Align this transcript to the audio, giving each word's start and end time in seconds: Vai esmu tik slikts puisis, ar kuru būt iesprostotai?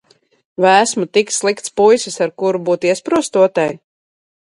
Vai 0.63 0.71
esmu 0.85 1.05
tik 1.17 1.27
slikts 1.37 1.75
puisis, 1.81 2.19
ar 2.27 2.35
kuru 2.41 2.65
būt 2.71 2.91
iesprostotai? 2.91 3.71